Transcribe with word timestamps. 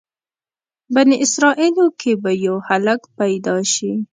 بني 0.93 1.15
اسرایلو 1.25 1.87
کې 1.99 2.11
به 2.21 2.31
یو 2.45 2.55
هلک 2.67 3.01
پیدا 3.19 3.55
شي. 3.73 3.91